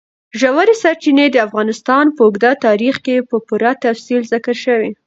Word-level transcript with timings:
ژورې 0.39 0.75
سرچینې 0.83 1.25
د 1.31 1.37
افغانستان 1.47 2.05
په 2.15 2.21
اوږده 2.25 2.51
تاریخ 2.65 2.95
کې 3.05 3.15
په 3.29 3.37
پوره 3.47 3.71
تفصیل 3.85 4.21
ذکر 4.33 4.55
شوی. 4.65 4.89